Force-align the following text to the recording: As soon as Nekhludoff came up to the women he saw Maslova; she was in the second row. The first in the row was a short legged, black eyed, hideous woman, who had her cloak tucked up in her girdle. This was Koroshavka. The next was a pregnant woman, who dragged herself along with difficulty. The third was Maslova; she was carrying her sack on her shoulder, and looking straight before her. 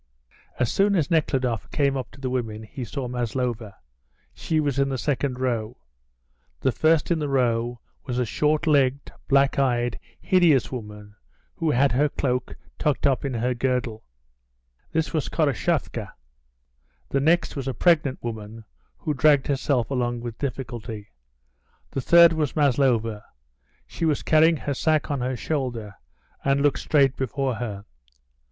As 0.57 0.73
soon 0.73 0.95
as 0.95 1.11
Nekhludoff 1.11 1.69
came 1.69 1.95
up 1.95 2.09
to 2.09 2.19
the 2.19 2.31
women 2.31 2.63
he 2.63 2.83
saw 2.83 3.07
Maslova; 3.07 3.75
she 4.33 4.59
was 4.59 4.79
in 4.79 4.89
the 4.89 4.97
second 4.97 5.39
row. 5.39 5.77
The 6.61 6.71
first 6.71 7.11
in 7.11 7.19
the 7.19 7.29
row 7.29 7.81
was 8.07 8.17
a 8.17 8.25
short 8.25 8.65
legged, 8.65 9.11
black 9.27 9.59
eyed, 9.59 9.99
hideous 10.19 10.71
woman, 10.71 11.17
who 11.57 11.69
had 11.69 11.91
her 11.91 12.09
cloak 12.09 12.55
tucked 12.79 13.05
up 13.05 13.23
in 13.23 13.35
her 13.35 13.53
girdle. 13.53 14.03
This 14.91 15.13
was 15.13 15.29
Koroshavka. 15.29 16.11
The 17.09 17.19
next 17.19 17.55
was 17.55 17.67
a 17.67 17.73
pregnant 17.75 18.23
woman, 18.23 18.65
who 18.97 19.13
dragged 19.13 19.45
herself 19.45 19.91
along 19.91 20.21
with 20.21 20.39
difficulty. 20.39 21.09
The 21.91 22.01
third 22.01 22.33
was 22.33 22.55
Maslova; 22.55 23.23
she 23.85 24.05
was 24.05 24.23
carrying 24.23 24.57
her 24.57 24.73
sack 24.73 25.11
on 25.11 25.21
her 25.21 25.37
shoulder, 25.37 25.93
and 26.43 26.61
looking 26.61 26.79
straight 26.79 27.15
before 27.15 27.53
her. 27.53 27.85